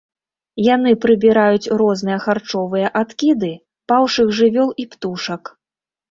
Яны 0.75 0.91
прыбіраюць 1.03 1.71
розныя 1.81 2.15
харчовыя 2.23 2.87
адкіды, 3.01 3.51
паўшых 3.91 4.27
жывёл 4.39 4.69
і 4.85 4.87
птушак. 4.95 5.43